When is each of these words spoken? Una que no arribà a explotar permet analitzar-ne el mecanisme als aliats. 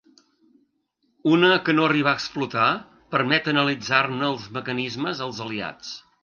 Una 1.33 1.51
que 1.67 1.75
no 1.75 1.85
arribà 1.87 2.13
a 2.13 2.19
explotar 2.21 2.69
permet 3.17 3.51
analitzar-ne 3.53 4.27
el 4.33 4.41
mecanisme 4.57 5.15
als 5.29 5.45
aliats. 5.47 5.95